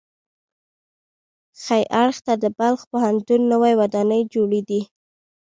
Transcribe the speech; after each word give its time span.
ښي 1.63 1.81
اړخ 2.01 2.17
ته 2.25 2.33
د 2.43 2.45
بلخ 2.59 2.81
پوهنتون 2.91 3.41
نوې 3.53 3.73
ودانۍ 3.79 4.21
جوړې 4.33 4.61
دي. 4.69 4.81